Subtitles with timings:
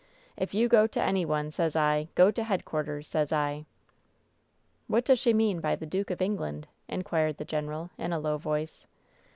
[0.35, 3.65] If you go to any one, sez I, go to headquarters, sez 1 1"
[4.87, 8.17] "What does she mean by the ^duke of England'?" in quired the general, in a
[8.17, 8.87] low voice.